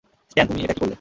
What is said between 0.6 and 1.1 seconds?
এটা কী করলে?